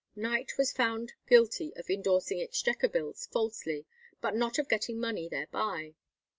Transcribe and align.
Knight 0.15 0.57
was 0.57 0.73
found 0.73 1.13
guilty 1.27 1.75
of 1.75 1.87
endorsing 1.87 2.41
Exchequer 2.41 2.89
bills 2.89 3.27
falsely, 3.27 3.85
but 4.19 4.35
not 4.35 4.57
of 4.57 4.67
getting 4.67 4.99
money 4.99 5.29
thereby. 5.29 5.93